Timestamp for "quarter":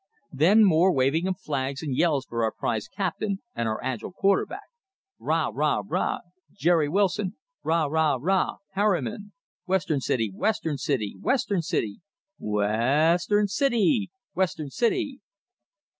4.11-4.47